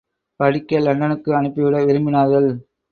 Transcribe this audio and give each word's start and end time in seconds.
படிக்க 0.39 0.79
லண்டனுக்கு 0.79 1.35
அனுப்பிட 1.35 1.85
விரும்பினார்கள். 1.85 2.49